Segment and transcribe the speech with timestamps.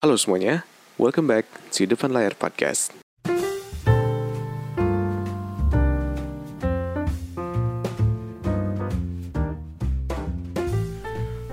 [0.00, 0.64] Halo semuanya,
[0.96, 1.44] welcome back
[1.76, 2.88] to Depan Layar Podcast.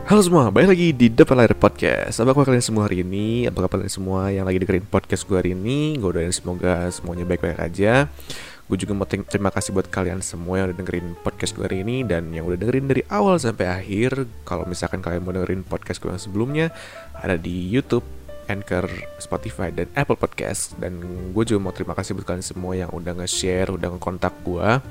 [0.08, 3.52] Halo semua, balik lagi di Depan Layar Podcast Apa kabar kalian semua hari ini?
[3.52, 6.00] Apa kabar kalian semua yang lagi dengerin podcast gue hari ini?
[6.00, 8.08] Gue doain semoga semuanya baik-baik aja
[8.72, 12.08] Gue juga mau terima kasih buat kalian semua yang udah dengerin podcast gue hari ini
[12.08, 16.08] Dan yang udah dengerin dari awal sampai akhir Kalau misalkan kalian mau dengerin podcast gue
[16.08, 16.72] yang sebelumnya
[17.12, 18.08] Ada di Youtube,
[18.48, 18.88] Anchor,
[19.22, 23.14] Spotify, dan Apple Podcast Dan gue juga mau terima kasih buat kalian semua yang udah
[23.24, 24.82] nge-share, udah nge-kontak gue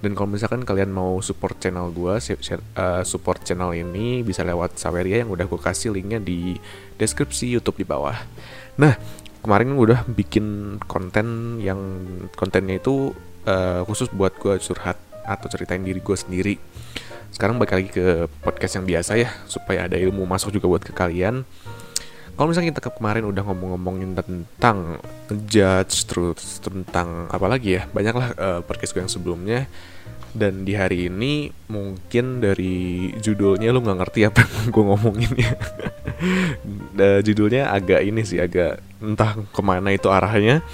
[0.00, 5.20] dan kalau misalkan kalian mau support channel gue, uh, support channel ini bisa lewat Saweria
[5.20, 6.56] yang udah gue kasih linknya di
[6.96, 8.16] deskripsi YouTube di bawah.
[8.80, 8.96] Nah,
[9.44, 11.80] kemarin udah bikin konten yang
[12.32, 13.12] kontennya itu
[13.44, 14.96] uh, khusus buat gue curhat
[15.28, 16.56] atau ceritain diri gue sendiri.
[17.28, 20.96] Sekarang balik lagi ke podcast yang biasa ya, supaya ada ilmu masuk juga buat ke
[20.96, 21.44] kalian.
[22.40, 24.96] Kalau misalnya kita kemarin udah ngomong-ngomongin tentang
[25.44, 29.68] judge terus tentang apa lagi ya banyaklah uh, podcast gue yang sebelumnya.
[30.32, 35.52] Dan di hari ini mungkin dari judulnya lu nggak ngerti apa yang gue ngomongin ya.
[37.20, 40.64] Judulnya agak ini sih agak entah ke mana itu arahnya.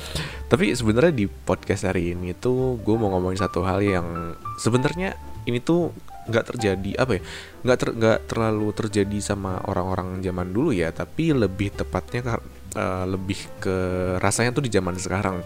[0.47, 5.19] Tapi sebenarnya di podcast hari ini tuh gue mau ngomongin satu hal yang sebenarnya
[5.51, 5.91] ini tuh
[6.27, 7.23] nggak terjadi apa ya
[7.63, 12.39] nggak ter, nggak terlalu terjadi sama orang-orang zaman dulu ya tapi lebih tepatnya
[12.77, 13.77] uh, lebih ke
[14.21, 15.41] rasanya tuh di zaman sekarang.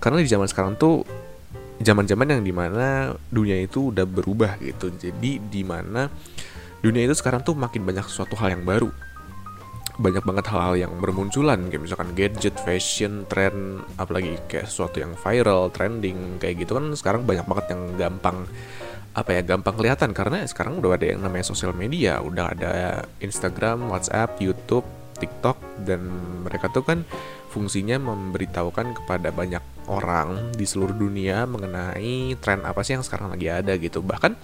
[0.00, 1.04] Karena di zaman sekarang tuh
[1.76, 4.90] zaman-zaman yang di mana dunia itu udah berubah gitu.
[4.96, 6.08] Jadi di mana
[6.80, 8.88] dunia itu sekarang tuh makin banyak suatu hal yang baru.
[9.96, 15.72] Banyak banget hal-hal yang bermunculan kayak misalkan gadget, fashion, trend, apalagi kayak sesuatu yang viral,
[15.72, 18.44] trending kayak gitu kan sekarang banyak banget yang gampang
[19.16, 22.72] apa ya gampang kelihatan karena sekarang udah ada yang namanya sosial media, udah ada
[23.24, 24.84] Instagram, WhatsApp, YouTube,
[25.16, 25.56] TikTok
[25.88, 26.04] dan
[26.44, 27.00] mereka tuh kan
[27.48, 33.48] fungsinya memberitahukan kepada banyak orang di seluruh dunia mengenai tren apa sih yang sekarang lagi
[33.48, 34.04] ada gitu.
[34.04, 34.36] Bahkan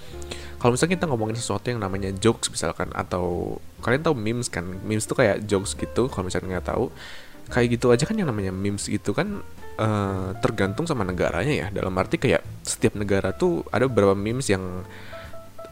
[0.56, 4.65] kalau misalnya kita ngomongin sesuatu yang namanya jokes misalkan atau kalian tahu memes kan?
[4.65, 6.88] Memes tuh kayak jokes gitu kalau misalnya nggak tahu
[7.53, 9.44] kayak gitu aja kan yang namanya memes itu kan
[9.78, 11.66] uh, tergantung sama negaranya ya.
[11.72, 14.84] Dalam arti kayak setiap negara tuh ada beberapa memes yang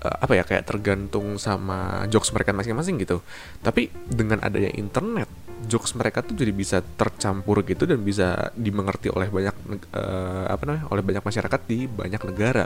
[0.00, 3.20] uh, apa ya kayak tergantung sama jokes mereka masing-masing gitu.
[3.60, 5.28] Tapi dengan adanya internet
[5.68, 9.56] jokes mereka tuh jadi bisa tercampur gitu dan bisa dimengerti oleh banyak
[9.92, 12.64] uh, apa namanya oleh banyak masyarakat di banyak negara.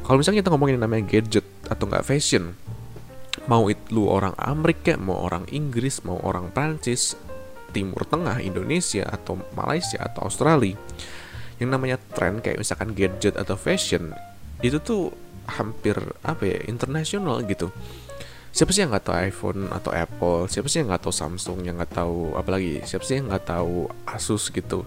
[0.00, 2.56] Kalau misalnya kita ngomongin namanya gadget atau nggak fashion
[3.46, 7.16] mau itu orang Amerika mau orang Inggris mau orang Prancis
[7.70, 10.76] Timur Tengah, Indonesia atau Malaysia atau Australia.
[11.62, 14.16] Yang namanya tren kayak misalkan gadget atau fashion
[14.60, 15.12] itu tuh
[15.48, 17.72] hampir apa ya internasional gitu.
[18.50, 20.50] Siapa sih yang nggak tahu iPhone atau Apple?
[20.50, 23.86] Siapa sih yang nggak tahu Samsung yang nggak tahu apalagi siapa sih yang nggak tahu
[24.02, 24.82] Asus gitu?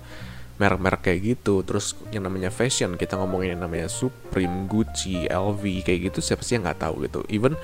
[0.59, 1.63] Merek-merek kayak gitu.
[1.63, 6.59] Terus yang namanya fashion kita ngomongin yang namanya Supreme Gucci LV kayak gitu siapa sih
[6.59, 7.23] yang nggak tahu gitu?
[7.31, 7.55] Even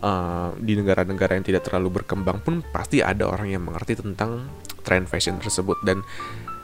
[0.00, 4.48] uh, di negara-negara yang tidak terlalu berkembang pun pasti ada orang yang mengerti tentang
[4.82, 5.80] tren fashion tersebut.
[5.84, 6.02] Dan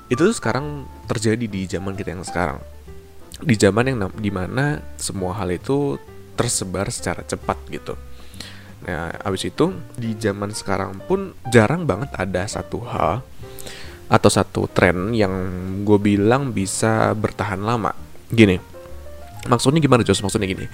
[0.09, 2.59] itu tuh sekarang terjadi di zaman kita yang sekarang.
[3.37, 6.01] Di zaman yang di mana semua hal itu
[6.37, 7.95] tersebar secara cepat gitu.
[8.85, 13.25] Nah abis itu di zaman sekarang pun jarang banget ada satu hal
[14.07, 15.33] atau satu tren yang
[15.83, 17.93] gue bilang bisa bertahan lama.
[18.29, 18.61] Gini
[19.49, 20.21] maksudnya gimana Jos?
[20.23, 20.67] Maksudnya gini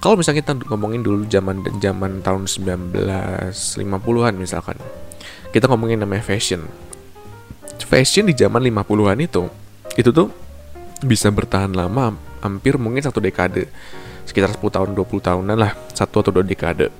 [0.00, 4.76] kalau misalnya kita ngomongin dulu zaman zaman tahun 1950-an misalkan
[5.50, 6.68] kita ngomongin namanya fashion.
[7.86, 9.48] Fashion di zaman 50-an itu
[9.96, 10.28] itu tuh
[11.00, 12.12] bisa bertahan lama
[12.44, 13.68] hampir mungkin satu dekade.
[14.26, 16.90] Sekitar 10 tahun 20 tahunan lah satu atau dua dekade.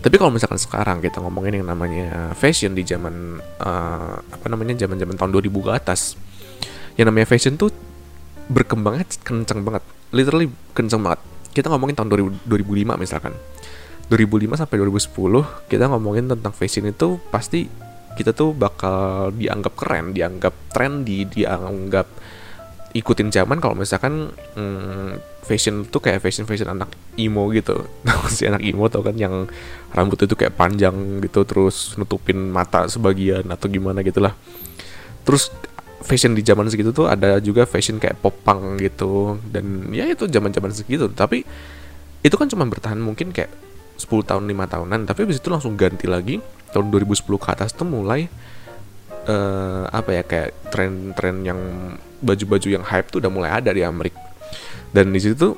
[0.00, 4.96] Tapi kalau misalkan sekarang kita ngomongin yang namanya fashion di zaman uh, apa namanya zaman
[4.96, 6.16] zaman tahun 2000 ke atas
[6.96, 7.68] yang namanya fashion tuh
[8.48, 13.34] berkembangnya kenceng banget literally kenceng banget kita ngomongin tahun 2000, 2005 misalkan.
[14.10, 17.70] 2005 sampai 2010 kita ngomongin tentang fashion itu pasti
[18.18, 22.10] kita tuh bakal dianggap keren, dianggap trendy, dianggap
[22.90, 27.86] ikutin zaman kalau misalkan hmm, fashion tuh kayak fashion fashion anak emo gitu.
[28.34, 29.46] Si anak emo tau kan yang
[29.94, 34.34] rambut itu kayak panjang gitu terus nutupin mata sebagian atau gimana gitulah.
[35.22, 35.54] Terus
[36.00, 39.36] fashion di zaman segitu tuh ada juga fashion kayak pop punk gitu.
[39.46, 41.08] Dan ya itu zaman zaman segitu.
[41.12, 41.44] Tapi
[42.20, 43.52] itu kan cuma bertahan mungkin kayak
[44.00, 45.08] 10 tahun lima tahunan.
[45.08, 46.40] Tapi habis itu langsung ganti lagi.
[46.70, 48.30] Tahun 2010 ke atas tuh mulai
[49.26, 51.60] uh, apa ya kayak tren-tren yang
[52.20, 54.20] baju-baju yang hype tuh udah mulai ada di Amerika
[54.92, 55.56] dan di situ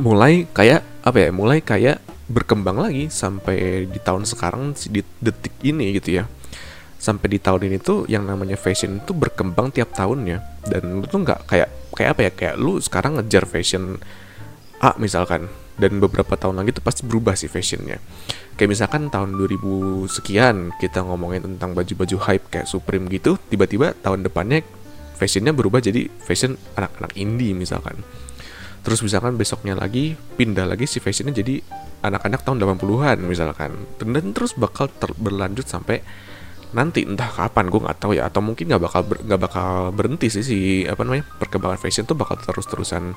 [0.00, 5.92] mulai kayak apa ya mulai kayak berkembang lagi sampai di tahun sekarang di detik ini
[6.00, 6.24] gitu ya
[7.04, 10.64] sampai di tahun ini tuh yang namanya fashion itu berkembang tiap tahunnya.
[10.64, 12.30] Dan lu tuh nggak kayak kayak apa ya?
[12.32, 14.00] Kayak lu sekarang ngejar fashion
[14.80, 15.52] A misalkan.
[15.74, 17.98] Dan beberapa tahun lagi tuh pasti berubah sih fashionnya.
[18.54, 24.22] Kayak misalkan tahun 2000 sekian kita ngomongin tentang baju-baju hype kayak Supreme gitu tiba-tiba tahun
[24.22, 24.62] depannya
[25.18, 27.98] fashionnya berubah jadi fashion anak-anak indie misalkan.
[28.86, 31.58] Terus misalkan besoknya lagi pindah lagi si fashionnya jadi
[32.04, 33.72] anak-anak tahun 80-an misalkan.
[33.96, 36.04] Dan, terus bakal berlanjut sampai
[36.74, 38.26] nanti entah kapan gue nggak tahu ya.
[38.26, 42.36] Atau mungkin nggak bakal nggak bakal berhenti sih si apa namanya perkembangan fashion tuh bakal
[42.42, 43.14] terus terusan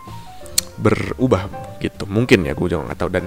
[0.77, 1.50] berubah
[1.81, 2.06] gitu.
[2.06, 3.09] Mungkin ya gue juga nggak tahu.
[3.09, 3.25] Dan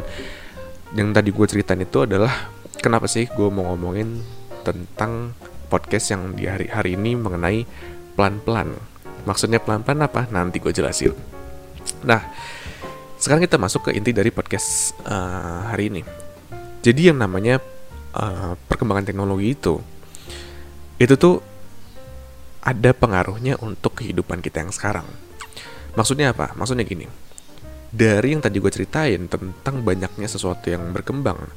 [0.94, 4.22] yang tadi gue ceritain itu adalah kenapa sih gue mau ngomongin
[4.62, 5.34] tentang
[5.70, 7.62] podcast yang di hari hari ini mengenai
[8.18, 8.74] pelan pelan
[9.24, 10.28] maksudnya pelan pelan apa?
[10.30, 11.12] Nanti gue jelasin.
[12.06, 12.20] Nah
[13.20, 16.02] sekarang kita masuk ke inti dari podcast uh, hari ini.
[16.80, 17.60] Jadi yang namanya
[18.16, 19.76] uh, perkembangan teknologi itu
[21.00, 21.40] itu tuh
[22.60, 25.08] ada pengaruhnya untuk kehidupan kita yang sekarang.
[25.96, 26.52] Maksudnya apa?
[26.52, 27.08] Maksudnya gini.
[27.90, 31.50] Dari yang tadi gue ceritain tentang banyaknya sesuatu yang berkembang,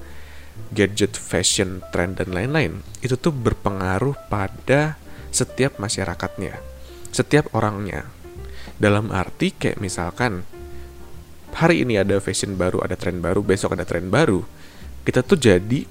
[0.71, 4.97] gadget, fashion, trend, dan lain-lain, itu tuh berpengaruh pada
[5.29, 6.57] setiap masyarakatnya,
[7.13, 8.09] setiap orangnya.
[8.79, 10.41] Dalam arti kayak misalkan,
[11.53, 14.41] hari ini ada fashion baru, ada trend baru, besok ada trend baru,
[15.05, 15.85] kita tuh jadi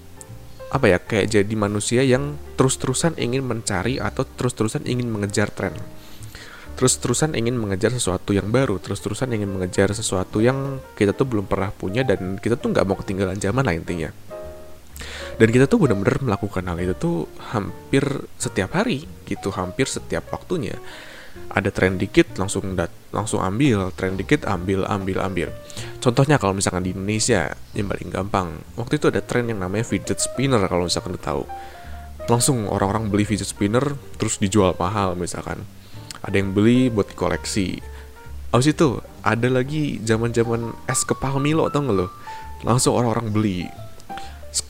[0.72, 5.76] apa ya kayak jadi manusia yang terus-terusan ingin mencari atau terus-terusan ingin mengejar tren.
[6.72, 11.68] Terus-terusan ingin mengejar sesuatu yang baru terus-terusan ingin mengejar sesuatu yang kita tuh belum pernah
[11.68, 14.08] punya dan kita tuh nggak mau ketinggalan zaman lah intinya.
[15.36, 17.16] Dan kita tuh benar-benar melakukan hal itu tuh
[17.52, 18.04] hampir
[18.40, 20.80] setiap hari gitu hampir setiap waktunya
[21.52, 23.92] ada tren dikit langsung dat langsung ambil.
[23.92, 25.48] Tren dikit ambil ambil ambil.
[26.00, 28.48] Contohnya kalau misalkan di Indonesia yang paling gampang.
[28.80, 31.44] Waktu itu ada tren yang namanya fidget spinner kalau misalkan tahu.
[32.30, 33.84] Langsung orang-orang beli fidget spinner
[34.16, 35.60] terus dijual mahal misalkan.
[36.24, 37.82] Ada yang beli buat koleksi.
[38.52, 42.08] Abis itu ada lagi zaman-zaman es kepal Milo tau gak lo?
[42.62, 43.66] Langsung orang-orang beli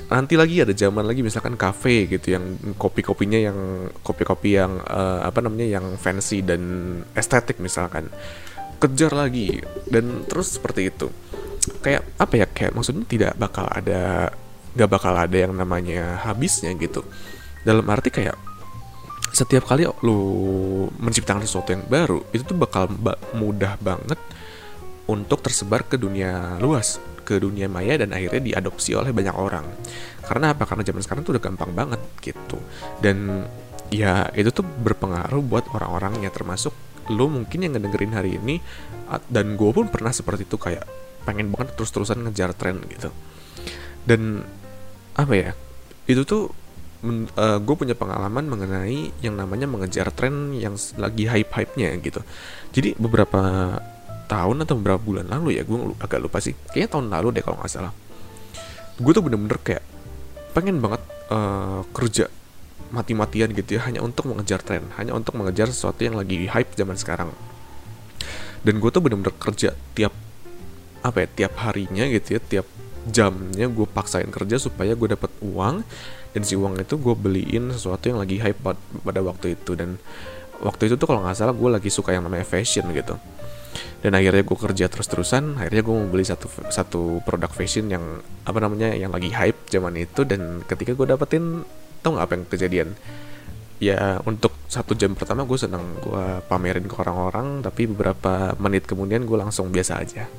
[0.06, 2.44] nanti lagi ada zaman lagi misalkan kafe gitu yang
[2.78, 3.58] kopi-kopinya yang
[4.06, 6.62] kopi-kopi yang uh, apa namanya yang fancy dan
[7.18, 8.06] estetik misalkan.
[8.78, 9.62] Kejar lagi.
[9.90, 11.10] Dan terus seperti itu.
[11.82, 14.30] Kayak apa ya kayak maksudnya tidak bakal ada
[14.72, 17.02] nggak bakal ada yang namanya habisnya gitu.
[17.62, 18.34] Dalam arti kayak
[19.32, 20.20] setiap kali lu
[21.00, 22.84] menciptakan sesuatu yang baru itu tuh bakal
[23.32, 24.20] mudah banget
[25.08, 27.00] untuk tersebar ke dunia luas
[27.32, 29.64] ke dunia maya dan akhirnya diadopsi oleh banyak orang.
[30.20, 30.68] Karena apa?
[30.68, 32.60] Karena zaman sekarang tuh udah gampang banget gitu.
[33.00, 33.48] Dan
[33.88, 36.76] ya itu tuh berpengaruh buat orang-orangnya termasuk
[37.08, 38.60] lo mungkin yang ngedengerin hari ini
[39.28, 40.84] dan gue pun pernah seperti itu kayak
[41.24, 43.08] pengen banget terus-terusan ngejar tren gitu.
[44.04, 44.44] Dan
[45.16, 45.50] apa ya?
[46.04, 46.52] Itu tuh
[47.02, 52.20] uh, eh, gue punya pengalaman mengenai yang namanya mengejar tren yang lagi hype-hype-nya gitu.
[52.72, 53.42] Jadi beberapa
[54.32, 56.56] tahun atau beberapa bulan lalu ya gue agak lupa sih.
[56.72, 57.92] Kayaknya tahun lalu deh kalau nggak salah.
[58.96, 59.84] Gue tuh bener-bener kayak
[60.56, 62.32] pengen banget uh, kerja
[62.92, 66.96] mati-matian gitu ya hanya untuk mengejar tren hanya untuk mengejar sesuatu yang lagi hype zaman
[66.96, 67.28] sekarang.
[68.64, 70.16] Dan gue tuh bener-bener kerja tiap
[71.04, 72.66] apa ya tiap harinya gitu ya tiap
[73.10, 75.82] jamnya gue paksain kerja supaya gue dapat uang
[76.32, 78.60] dan si uang itu gue beliin sesuatu yang lagi hype
[79.04, 79.76] pada waktu itu.
[79.76, 80.00] Dan
[80.64, 83.18] waktu itu tuh kalau nggak salah gue lagi suka yang namanya fashion gitu
[84.02, 88.02] dan akhirnya gue kerja terus-terusan akhirnya gue mau beli satu satu produk fashion yang
[88.42, 90.26] apa namanya yang lagi hype zaman itu.
[90.26, 91.62] Dan ketika gue dapetin
[92.02, 92.88] tau nggak apa yang kejadian?
[93.82, 99.26] Ya untuk satu jam pertama gue seneng gue pamerin ke orang-orang tapi beberapa menit kemudian
[99.26, 100.30] gue langsung biasa aja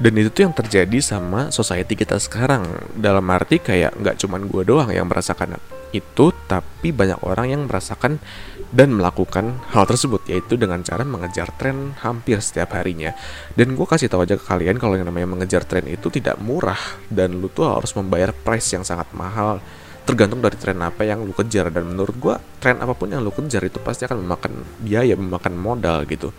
[0.00, 2.64] dan itu tuh yang terjadi sama society kita sekarang.
[2.96, 5.60] Dalam arti kayak nggak cuman gue doang yang merasakan
[5.90, 8.22] itu tapi banyak orang yang merasakan
[8.70, 13.10] dan melakukan hal tersebut yaitu dengan cara mengejar tren hampir setiap harinya.
[13.58, 16.78] Dan gue kasih tahu aja ke kalian kalau yang namanya mengejar tren itu tidak murah
[17.10, 19.58] dan lu tuh harus membayar price yang sangat mahal.
[20.06, 23.34] Tergantung dari tren apa yang lu kejar dan menurut gue tren apa pun yang lu
[23.34, 26.30] kejar itu pasti akan memakan biaya memakan modal gitu.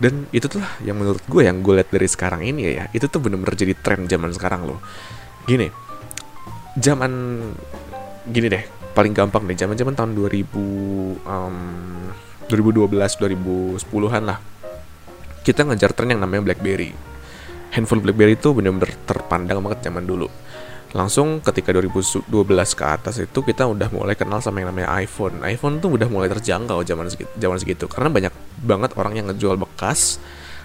[0.00, 3.20] Dan itu tuh yang menurut gue yang gue lihat dari sekarang ini ya itu tuh
[3.20, 4.80] bener-bener jadi tren zaman sekarang loh.
[5.48, 5.90] Gini
[6.78, 7.12] zaman
[8.28, 10.50] gini deh paling gampang deh zaman zaman tahun 2000
[11.24, 11.56] um,
[12.50, 14.38] 2012 2010-an lah
[15.40, 16.92] kita ngejar tren yang namanya BlackBerry
[17.72, 20.28] handphone BlackBerry itu bener-bener terpandang banget zaman dulu
[20.90, 25.38] langsung ketika 2012 ke atas itu kita udah mulai kenal sama yang namanya iPhone.
[25.46, 29.54] iPhone tuh udah mulai terjangkau zaman segitu, zaman segitu karena banyak banget orang yang ngejual
[29.54, 30.18] bekas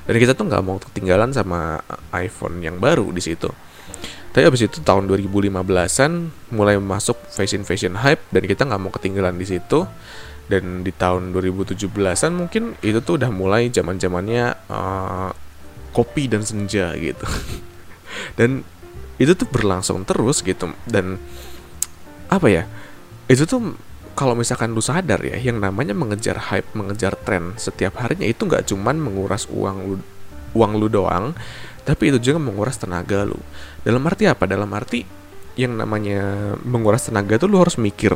[0.09, 1.77] dan kita tuh nggak mau ketinggalan sama
[2.13, 3.49] iPhone yang baru di situ.
[4.35, 6.11] Tapi abis itu tahun 2015an
[6.51, 9.87] mulai masuk fashion fashion hype dan kita nggak mau ketinggalan di situ.
[10.51, 15.31] Dan di tahun 2017an mungkin itu tuh udah mulai zaman zamannya uh,
[15.95, 17.23] kopi dan senja gitu.
[18.37, 18.61] Dan
[19.15, 20.67] itu tuh berlangsung terus gitu.
[20.83, 21.15] Dan
[22.27, 22.67] apa ya
[23.31, 23.79] itu tuh
[24.19, 28.67] kalau misalkan lu sadar ya yang namanya mengejar hype mengejar tren setiap harinya itu nggak
[28.67, 29.95] cuman menguras uang lu
[30.55, 31.31] uang lu doang
[31.85, 33.37] tapi itu juga menguras tenaga lu.
[33.85, 34.49] Dalam arti apa?
[34.49, 35.05] Dalam arti
[35.55, 38.11] yang namanya menguras tenaga tuh lu harus mikir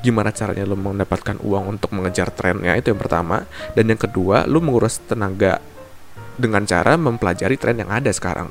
[0.00, 3.44] gimana caranya lu mendapatkan uang untuk mengejar trennya itu yang pertama.
[3.74, 5.58] Dan yang kedua lu menguras tenaga
[6.40, 8.48] dengan cara mempelajari tren yang ada sekarang.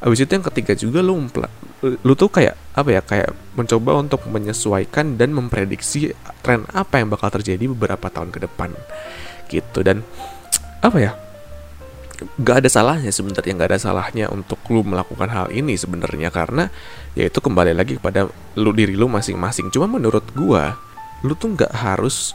[0.00, 1.18] Abis itu yang ketiga juga lu
[1.82, 7.28] lu tuh kayak apa ya kayak mencoba untuk menyesuaikan dan memprediksi tren apa yang bakal
[7.28, 8.72] terjadi beberapa tahun ke depan.
[9.50, 9.84] Gitu.
[9.84, 10.00] Dan
[10.80, 11.12] apa ya
[12.40, 16.72] gak ada salahnya sebenarnya nggak ada salahnya untuk lu melakukan hal ini sebenarnya karena
[17.12, 19.68] ya itu kembali lagi kepada lu diri lu masing-masing.
[19.68, 20.76] Cuma menurut gua
[21.24, 22.32] lu tuh nggak harus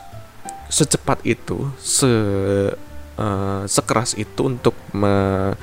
[0.72, 2.10] secepat itu se
[3.18, 5.54] uh, sekeras itu untuk me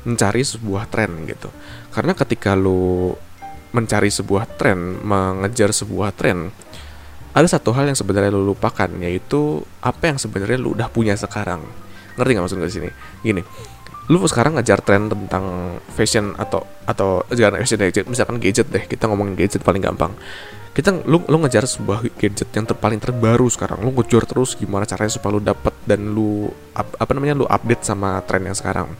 [0.00, 1.52] mencari sebuah tren gitu.
[1.92, 3.12] Karena ketika lu
[3.70, 6.50] mencari sebuah tren mengejar sebuah tren
[7.30, 11.62] ada satu hal yang sebenarnya lu lupakan yaitu apa yang sebenarnya lu udah punya sekarang
[12.18, 12.90] ngerti nggak maksud gue sini?
[13.22, 13.42] Gini
[14.10, 19.06] lu sekarang ngejar tren tentang fashion atau atau jangan fashion gadget misalkan gadget deh kita
[19.06, 20.10] ngomongin gadget paling gampang.
[20.74, 24.82] Kita lu lu ngejar sebuah gadget yang ter, paling terbaru sekarang lu ngejar terus gimana
[24.82, 28.90] caranya supaya lu dapet dan lu up, apa namanya lu update sama tren yang sekarang.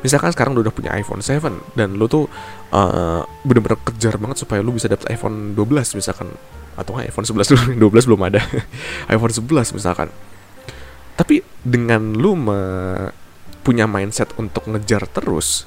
[0.00, 2.24] Misalkan sekarang lu udah punya iPhone 7 dan lu tuh
[2.72, 6.32] uh, bener-bener kejar banget supaya lu bisa dapet iPhone 12 misalkan.
[6.76, 8.40] Atau iPhone 11 dulu 12 belum ada.
[9.12, 10.08] iPhone 11 misalkan
[11.16, 12.60] tapi dengan lu me
[13.64, 15.66] punya mindset untuk ngejar terus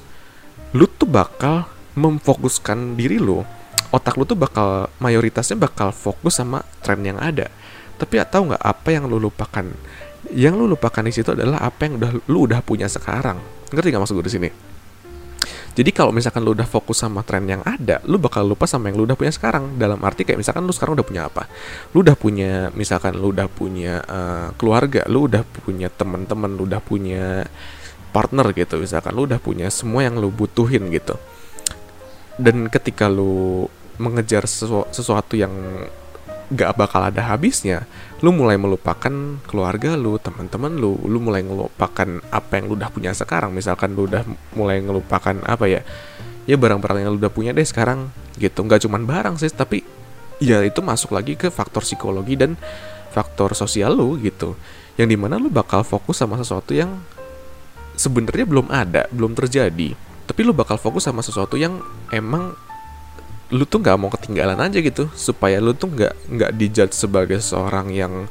[0.72, 3.42] lu tuh bakal memfokuskan diri lu.
[3.90, 7.50] Otak lu tuh bakal mayoritasnya bakal fokus sama tren yang ada.
[7.98, 9.66] Tapi tahu nggak apa yang lu lupakan?
[10.30, 13.42] Yang lu lupakan di situ adalah apa yang udah lu udah punya sekarang.
[13.74, 14.50] Ngerti nggak maksud gue di sini
[15.70, 18.98] jadi kalau misalkan lu udah fokus sama tren yang ada, lu bakal lupa sama yang
[18.98, 19.78] lu udah punya sekarang.
[19.78, 21.46] Dalam arti kayak misalkan lu sekarang udah punya apa?
[21.94, 26.82] Lu udah punya misalkan lu udah punya uh, keluarga, lu udah punya teman-teman, lu udah
[26.82, 27.46] punya
[28.10, 31.14] partner gitu misalkan lu udah punya semua yang lu butuhin gitu.
[32.34, 35.52] Dan ketika lu mengejar sesu sesuatu yang
[36.50, 37.86] gak bakal ada habisnya.
[38.20, 43.14] Lu mulai melupakan keluarga lu teman-teman lu lu mulai melupakan apa yang lu udah punya
[43.14, 43.54] sekarang.
[43.54, 44.26] Misalkan lu udah
[44.58, 45.80] mulai melupakan apa ya
[46.44, 48.66] ya barang-barang yang lu udah punya deh sekarang gitu.
[48.66, 49.86] Nggak cuman barang sih tapi
[50.42, 52.58] ya itu masuk lagi ke faktor psikologi dan
[53.14, 54.58] faktor sosial lu gitu.
[54.98, 56.98] Yang di mana lu bakal fokus sama sesuatu yang
[57.94, 59.94] sebenarnya belum ada belum terjadi.
[60.26, 61.78] Tapi lu bakal fokus sama sesuatu yang
[62.10, 62.54] emang
[63.50, 67.90] lu tuh nggak mau ketinggalan aja gitu supaya lu tuh nggak nggak dijudge sebagai seorang
[67.90, 68.30] yang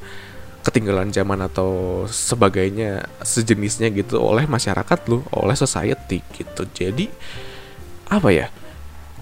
[0.63, 6.67] ketinggalan zaman atau sebagainya sejenisnya gitu oleh masyarakat lu oleh society gitu.
[6.71, 7.07] Jadi
[8.09, 8.47] apa ya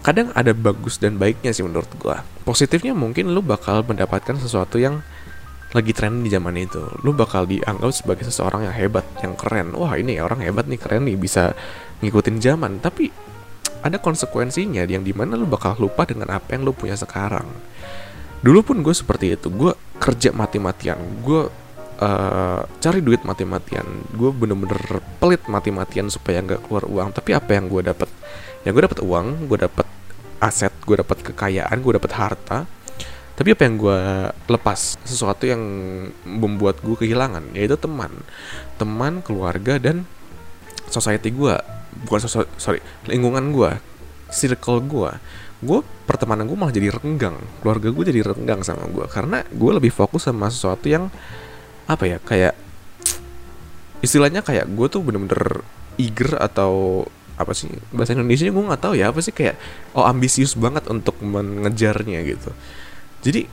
[0.06, 2.22] kadang ada bagus dan baiknya sih menurut gua.
[2.46, 5.02] Positifnya mungkin lu bakal mendapatkan sesuatu yang
[5.76, 6.80] lagi tren di zaman itu.
[7.04, 9.74] Lu bakal dianggap sebagai seseorang yang hebat yang keren.
[9.76, 11.58] Wah ini orang hebat nih keren nih bisa
[12.02, 12.80] ngikutin zaman.
[12.80, 13.12] Tapi
[13.82, 17.46] ada konsekuensinya yang di mana lu bakal lupa dengan apa yang lu punya sekarang.
[18.42, 19.50] Dulu pun gue seperti itu.
[19.50, 20.98] Gue kerja mati-matian.
[21.26, 21.50] Gue
[22.02, 23.86] uh, cari duit mati-matian.
[24.14, 27.10] Gue bener-bener pelit mati-matian supaya nggak keluar uang.
[27.14, 28.10] Tapi apa yang gue dapat
[28.66, 29.88] ya gue dapat uang gue dapat
[30.44, 32.60] aset gue dapat kekayaan gue dapat harta.
[33.38, 34.00] Tapi apa yang gue
[34.50, 34.98] lepas?
[35.06, 35.62] Sesuatu yang
[36.26, 38.10] membuat gue kehilangan yaitu teman.
[38.82, 40.10] Teman keluarga dan
[40.90, 43.72] society gue bukan so sorry lingkungan gue
[44.30, 45.12] circle gue
[45.58, 49.90] gue pertemanan gue malah jadi renggang keluarga gue jadi renggang sama gue karena gue lebih
[49.90, 51.10] fokus sama sesuatu yang
[51.90, 52.54] apa ya kayak
[54.06, 55.66] istilahnya kayak gue tuh bener-bener
[55.98, 57.04] eager atau
[57.38, 59.58] apa sih bahasa Indonesia gue nggak tahu ya apa sih kayak
[59.94, 62.50] oh ambisius banget untuk mengejarnya gitu.
[63.22, 63.46] Jadi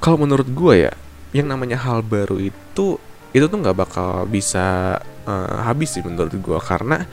[0.00, 0.92] kalau menurut gue ya
[1.32, 3.00] yang namanya hal baru itu
[3.32, 7.08] itu tuh nggak bakal bisa uh, habis sih menurut gue karena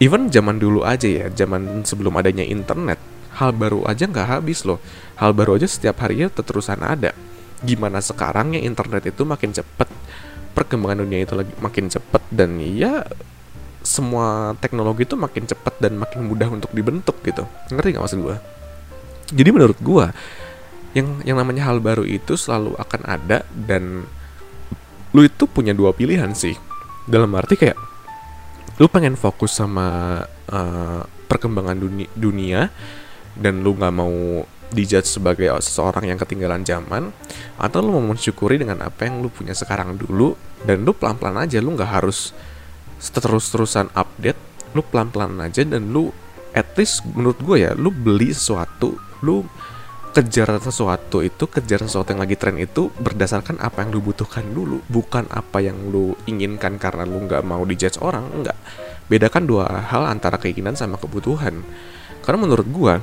[0.00, 2.98] even zaman dulu aja ya zaman sebelum adanya internet
[3.36, 4.82] hal baru aja nggak habis loh.
[5.16, 7.14] Hal baru aja setiap harinya terusan ada.
[7.62, 9.86] Gimana sekarang ya internet itu makin cepet
[10.50, 13.06] perkembangan dunia itu lagi makin cepet dan ya
[13.80, 17.46] semua teknologi itu makin cepet dan makin mudah untuk dibentuk gitu.
[17.70, 18.36] Ngerti nggak maksud gue
[19.30, 20.06] jadi menurut gue
[20.90, 24.02] yang yang namanya hal baru itu selalu akan ada dan
[25.14, 26.58] lu itu punya dua pilihan sih.
[27.06, 27.78] Dalam arti kayak
[28.80, 30.18] lu pengen fokus sama
[30.48, 32.60] uh, perkembangan dunia, dunia
[33.36, 37.12] dan lu nggak mau dijudge sebagai seseorang yang ketinggalan zaman
[37.60, 40.32] atau lu mau mensyukuri dengan apa yang lu punya sekarang dulu
[40.64, 42.32] dan lu pelan-pelan aja lu nggak harus
[43.02, 44.38] terus-terusan update
[44.72, 46.14] lu pelan-pelan aja dan lu
[46.56, 49.44] at least menurut gue ya lu beli sesuatu lu
[50.10, 54.82] kejar sesuatu itu kejar sesuatu yang lagi tren itu berdasarkan apa yang lu butuhkan dulu.
[54.90, 58.58] Bukan apa yang lu inginkan karena lu nggak mau dijudge orang enggak
[59.10, 61.62] bedakan dua hal antara keinginan sama kebutuhan.
[62.22, 62.94] Karena menurut gue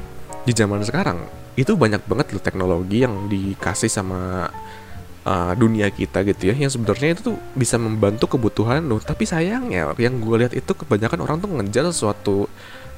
[0.47, 1.19] di zaman sekarang
[1.59, 4.47] itu banyak banget loh teknologi yang dikasih sama
[5.23, 6.55] uh, dunia kita gitu ya.
[6.59, 11.23] Yang sebenarnya itu tuh bisa membantu kebutuhan lo tapi sayangnya yang gue lihat itu kebanyakan
[11.23, 12.35] orang tuh ngejar sesuatu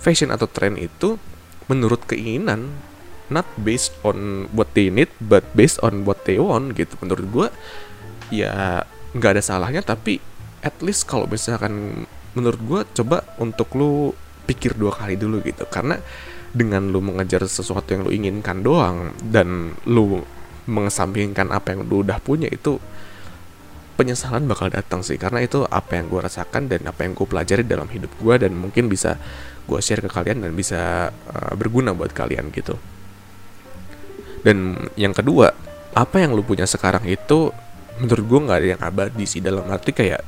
[0.02, 1.22] fashion atau tren itu
[1.70, 2.74] menurut keinginan
[3.30, 6.94] not based on what they need but based on what they want gitu.
[7.02, 7.48] Menurut gue
[8.30, 8.84] ya
[9.16, 10.22] nggak ada salahnya tapi
[10.62, 12.06] at least kalau misalkan
[12.38, 14.14] menurut gue coba untuk lu
[14.46, 15.66] pikir dua kali dulu gitu.
[15.70, 15.98] Karena
[16.50, 20.26] dengan lu mengejar sesuatu yang lu inginkan doang dan lu
[20.70, 22.78] mengesampingkan apa yang lu udah punya itu
[23.98, 25.18] penyesalan bakal datang sih.
[25.22, 28.58] Karena itu apa yang gue rasakan dan apa yang gue pelajari dalam hidup gue dan
[28.58, 29.18] mungkin bisa
[29.70, 32.74] gue share ke kalian dan bisa uh, berguna buat kalian gitu
[34.46, 35.52] dan yang kedua
[35.94, 37.52] apa yang lu punya sekarang itu
[38.00, 40.24] menurut gue nggak ada yang abadi sih dalam arti kayak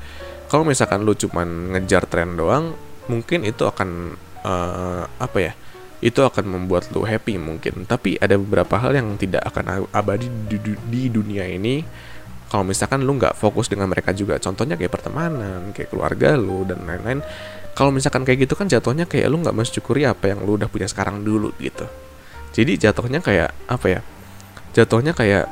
[0.52, 2.76] kalau misalkan lu cuman ngejar tren doang
[3.08, 5.54] mungkin itu akan uh, apa ya
[6.02, 7.86] itu akan membuat lu happy mungkin.
[7.86, 10.58] Tapi ada beberapa hal yang tidak akan abadi di,
[10.90, 11.86] di dunia ini.
[12.50, 16.84] Kalau misalkan lu nggak fokus dengan mereka juga contohnya kayak pertemanan kayak keluarga lu dan
[16.84, 17.22] lain-lain.
[17.72, 20.90] Kalau misalkan kayak gitu kan jatuhnya kayak lu nggak mensyukuri apa yang lu udah punya
[20.90, 21.88] sekarang dulu gitu
[22.52, 24.02] jadi jatuhnya kayak apa ya
[24.72, 25.48] jatuhnya kayak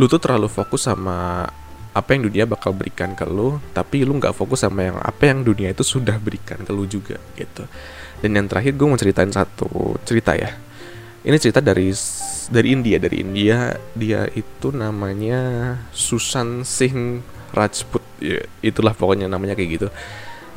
[0.00, 1.46] lu tuh terlalu fokus sama
[1.94, 5.46] apa yang dunia bakal berikan ke lu tapi lu nggak fokus sama yang apa yang
[5.46, 7.62] dunia itu sudah berikan ke lu juga gitu.
[8.18, 10.50] Dan yang terakhir gue mau ceritain satu cerita ya.
[11.24, 11.94] Ini cerita dari
[12.50, 13.78] dari India dari India.
[13.94, 15.40] Dia itu namanya
[15.94, 17.22] Susan Singh
[17.54, 19.88] Rajput ya, itulah pokoknya namanya kayak gitu.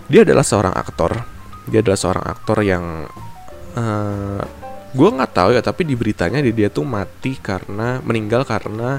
[0.09, 1.21] Dia adalah seorang aktor.
[1.69, 3.05] Dia adalah seorang aktor yang
[3.77, 4.41] uh,
[4.97, 8.97] gue nggak tahu ya tapi di beritanya dia, dia tuh mati karena meninggal karena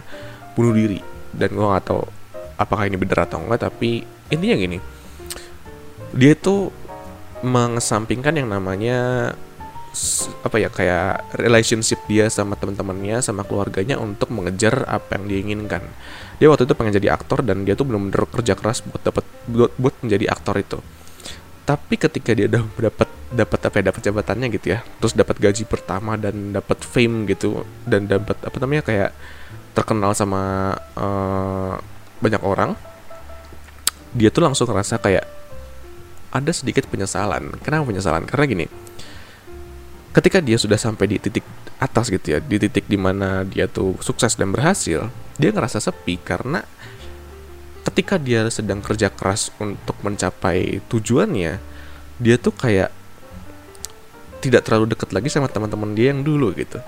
[0.55, 1.03] bunuh diri.
[1.35, 2.03] Dan gue nggak tahu
[2.55, 4.79] apakah ini benar atau enggak tapi intinya gini.
[6.15, 6.71] Dia tuh
[7.43, 9.31] mengesampingkan yang namanya
[10.47, 15.83] apa ya kayak relationship dia sama teman-temannya sama keluarganya untuk mengejar apa yang dia inginkan.
[16.39, 19.27] Dia waktu itu pengen jadi aktor dan dia tuh belum benar kerja keras buat dapat
[19.51, 20.79] buat, buat menjadi aktor itu.
[21.67, 25.69] Tapi ketika dia udah dapat dapat apa ya dapat jabatannya gitu ya terus dapat gaji
[25.69, 29.11] pertama dan dapat fame gitu dan dapat apa namanya kayak
[29.77, 31.77] terkenal sama uh,
[32.25, 32.73] banyak orang
[34.17, 35.29] dia tuh langsung ngerasa kayak
[36.29, 37.57] ada sedikit penyesalan.
[37.64, 38.29] Kenapa penyesalan?
[38.29, 38.67] Karena gini,
[40.12, 41.45] ketika dia sudah sampai di titik
[41.81, 45.09] atas gitu ya, di titik di mana dia tuh sukses dan berhasil,
[45.41, 46.64] dia ngerasa sepi karena
[47.88, 51.57] ketika dia sedang kerja keras untuk mencapai tujuannya,
[52.21, 52.93] dia tuh kayak
[54.38, 56.79] tidak terlalu dekat lagi sama teman-teman dia yang dulu gitu.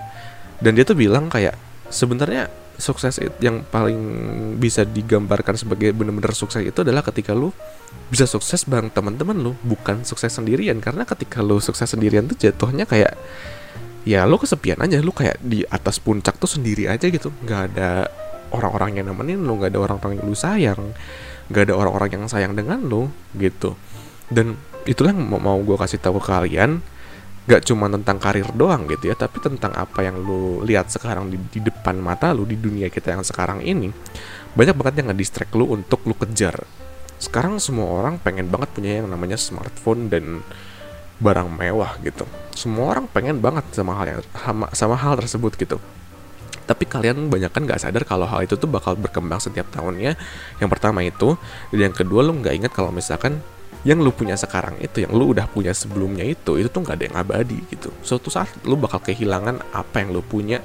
[0.61, 1.57] Dan dia tuh bilang kayak
[1.91, 2.47] sebenarnya
[2.81, 3.99] sukses yang paling
[4.57, 7.53] bisa digambarkan sebagai benar-benar sukses itu adalah ketika lu
[8.09, 10.79] bisa sukses bareng teman-teman lu bukan sukses sendirian.
[10.79, 13.13] Karena ketika lu sukses sendirian tuh jatuhnya kayak
[14.01, 17.29] ya lu kesepian aja lu kayak di atas puncak tuh sendiri aja gitu.
[17.43, 18.09] Nggak ada
[18.51, 20.81] orang-orang yang nemenin lu nggak ada orang-orang yang lu sayang
[21.51, 23.75] nggak ada orang-orang yang sayang dengan lu gitu.
[24.31, 24.55] Dan
[24.87, 26.79] itulah yang mau, gue kasih tahu ke kalian
[27.41, 31.41] gak cuma tentang karir doang gitu ya tapi tentang apa yang lu lihat sekarang di,
[31.49, 33.89] di depan mata lu di dunia kita yang sekarang ini
[34.51, 36.67] banyak banget yang ngedistract lu untuk lu kejar.
[37.21, 40.43] Sekarang semua orang pengen banget punya yang namanya smartphone dan
[41.21, 42.25] barang mewah gitu.
[42.51, 45.77] Semua orang pengen banget sama hal yang sama, sama hal tersebut gitu.
[46.65, 50.17] Tapi kalian banyak kan gak sadar kalau hal itu tuh bakal berkembang setiap tahunnya.
[50.59, 51.37] Yang pertama itu
[51.71, 53.39] dan yang kedua lu nggak ingat kalau misalkan
[53.81, 57.05] yang lu punya sekarang itu yang lu udah punya sebelumnya itu itu tuh nggak ada
[57.09, 57.89] yang abadi gitu.
[58.05, 60.61] Suatu saat lu bakal kehilangan apa yang lu punya.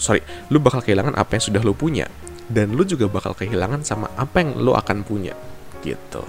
[0.00, 2.08] Sorry lu bakal kehilangan apa yang sudah lu punya.
[2.44, 5.32] Dan lu juga bakal kehilangan sama apa yang lu akan punya
[5.84, 6.24] gitu.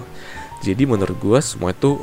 [0.64, 2.00] Jadi menurut gue semua itu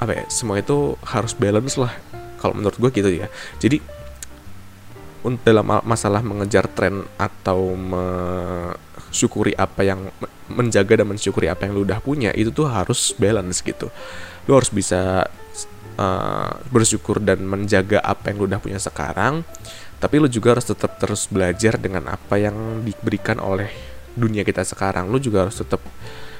[0.00, 1.92] apa ya semua itu harus balance lah.
[2.40, 3.28] Kalau menurut gue gitu ya.
[3.60, 3.80] Jadi
[5.44, 10.12] dalam masalah mengejar tren atau mensyukuri apa yang
[10.52, 13.88] menjaga dan mensyukuri apa yang lu udah punya itu tuh harus balance gitu.
[14.44, 15.24] Lu harus bisa
[15.96, 19.40] uh, bersyukur dan menjaga apa yang lu udah punya sekarang
[20.04, 23.72] tapi lu juga harus tetap terus belajar dengan apa yang diberikan oleh
[24.12, 25.08] dunia kita sekarang.
[25.08, 25.80] Lu juga harus tetap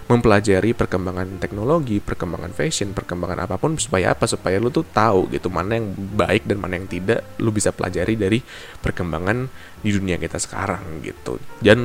[0.05, 4.29] mempelajari perkembangan teknologi, perkembangan fashion, perkembangan apa pun supaya apa?
[4.29, 8.13] Supaya lu tuh tahu gitu mana yang baik dan mana yang tidak lu bisa pelajari
[8.13, 8.39] dari
[8.85, 9.49] perkembangan
[9.81, 11.41] di dunia kita sekarang gitu.
[11.57, 11.79] Dan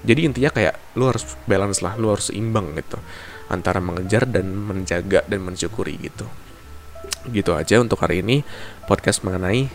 [0.00, 2.96] jadi intinya kayak lu harus balance lah, lu harus seimbang gitu
[3.52, 6.24] antara mengejar dan menjaga dan mensyukuri gitu.
[7.28, 8.40] Gitu aja untuk hari ini
[8.88, 9.68] podcast mengenai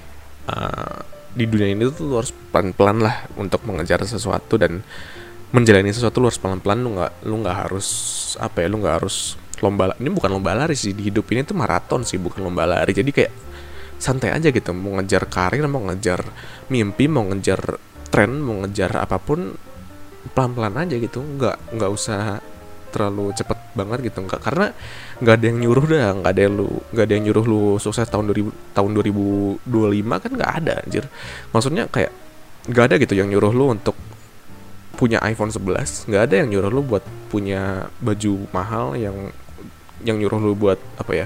[0.49, 4.83] uh, di dunia ini tuh lu harus pelan-pelan lah untuk mengejar sesuatu dan
[5.51, 7.87] menjalani sesuatu lu harus pelan-pelan lu nggak lu nggak harus
[8.39, 11.53] apa ya lu nggak harus lomba ini bukan lomba lari sih di hidup ini tuh
[11.53, 12.91] maraton sih bukan lomba lari.
[12.91, 13.33] Jadi kayak
[14.01, 16.25] santai aja gitu mau ngejar karir mau ngejar
[16.73, 17.77] mimpi mau ngejar
[18.09, 19.53] tren mau ngejar apa pun
[20.33, 21.21] pelan-pelan aja gitu.
[21.21, 22.41] Nggak nggak usah
[22.89, 24.19] terlalu cepet banget gitu.
[24.25, 24.67] Nggak karena
[25.21, 28.09] nggak ada yang nyuruh dah nggak ada yang lu nggak ada yang nyuruh lu sukses
[28.09, 31.05] tahun 2000 tahun 2025 kan nggak ada anjir.
[31.53, 32.11] Maksudnya kayak
[32.65, 33.93] nggak ada gitu yang nyuruh lu untuk
[35.01, 37.01] punya iPhone 11 nggak ada yang nyuruh lu buat
[37.33, 39.33] punya baju mahal yang
[40.05, 41.25] yang nyuruh lu buat apa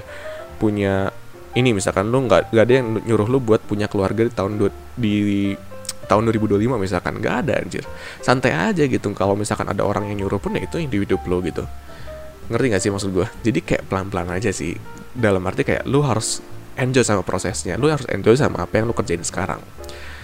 [0.56, 1.12] punya
[1.56, 4.68] ini misalkan lu nggak nggak ada yang nyuruh lu buat punya keluarga di tahun du,
[4.96, 5.52] di
[6.06, 7.84] tahun 2025 misalkan nggak ada anjir.
[8.20, 11.40] Santai aja gitu kalau misalkan ada orang yang nyuruh pun ya itu di hidup lu
[11.42, 11.64] gitu.
[12.46, 14.76] Ngerti gak sih maksud gue jadi kayak pelan-pelan aja sih.
[15.16, 16.44] Dalam arti kayak lu harus
[16.76, 19.58] enjoy sama prosesnya lu harus enjoy sama apa yang lu kerjain sekarang.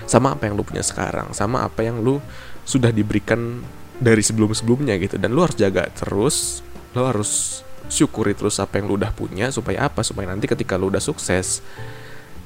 [0.04, 2.20] Sama apa yang lu punya sekarang sama apa yang lu
[2.62, 3.62] sudah diberikan
[3.98, 5.16] dari sebelum-sebelumnya gitu.
[5.18, 6.60] Dan lu harus jaga terus
[6.92, 10.00] lu harus syukuri terus apa yang lu udah punya supaya apa?
[10.02, 11.60] Supaya nanti ketika lu udah sukses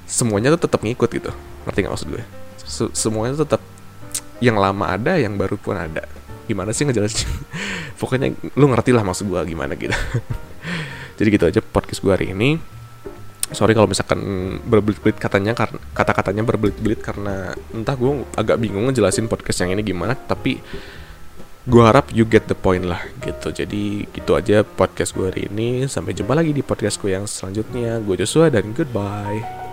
[0.07, 1.31] semuanya tuh tetap ngikut gitu.
[1.66, 2.24] Ngerti gak maksud gue?
[2.94, 3.62] Semuanya tetap
[4.38, 6.07] yang lama ada yang baru pun ada.
[6.46, 7.26] Gimana sih ngejelasin?
[8.00, 9.92] Pokoknya lu ngerti lah maksud gue gimana gitu.
[11.18, 12.75] Jadi gitu aja podcast gue hari ini
[13.54, 14.18] sorry kalau misalkan
[14.66, 20.18] berbelit-belit katanya karena kata-katanya berbelit-belit karena entah gue agak bingung ngejelasin podcast yang ini gimana
[20.18, 20.59] tapi
[21.66, 23.50] gue harap you get the point lah gitu.
[23.50, 25.90] Jadi gitu aja podcast gue hari ini.
[25.90, 27.98] Sampai jumpa lagi di podcast gue yang selanjutnya.
[27.98, 29.65] Gue Joshua dan goodbye